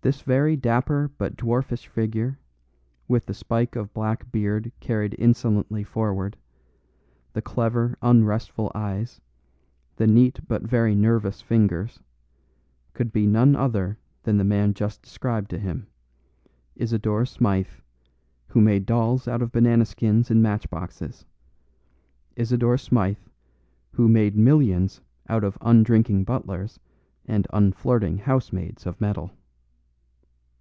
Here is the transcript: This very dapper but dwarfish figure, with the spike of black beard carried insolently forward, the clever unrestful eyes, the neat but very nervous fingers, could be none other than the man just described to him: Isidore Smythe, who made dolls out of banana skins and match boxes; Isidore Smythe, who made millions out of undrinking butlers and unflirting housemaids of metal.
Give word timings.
This 0.00 0.22
very 0.22 0.56
dapper 0.56 1.10
but 1.18 1.36
dwarfish 1.36 1.86
figure, 1.86 2.38
with 3.08 3.26
the 3.26 3.34
spike 3.34 3.76
of 3.76 3.92
black 3.92 4.32
beard 4.32 4.72
carried 4.80 5.14
insolently 5.18 5.84
forward, 5.84 6.38
the 7.34 7.42
clever 7.42 7.94
unrestful 8.00 8.72
eyes, 8.74 9.20
the 9.96 10.06
neat 10.06 10.40
but 10.48 10.62
very 10.62 10.94
nervous 10.94 11.42
fingers, 11.42 12.00
could 12.94 13.12
be 13.12 13.26
none 13.26 13.54
other 13.54 13.98
than 14.22 14.38
the 14.38 14.44
man 14.44 14.72
just 14.72 15.02
described 15.02 15.50
to 15.50 15.58
him: 15.58 15.88
Isidore 16.74 17.26
Smythe, 17.26 17.68
who 18.46 18.62
made 18.62 18.86
dolls 18.86 19.28
out 19.28 19.42
of 19.42 19.52
banana 19.52 19.84
skins 19.84 20.30
and 20.30 20.42
match 20.42 20.70
boxes; 20.70 21.26
Isidore 22.34 22.78
Smythe, 22.78 23.20
who 23.92 24.08
made 24.08 24.38
millions 24.38 25.02
out 25.28 25.44
of 25.44 25.58
undrinking 25.60 26.24
butlers 26.24 26.80
and 27.26 27.46
unflirting 27.52 28.20
housemaids 28.20 28.86
of 28.86 28.98
metal. 29.02 29.32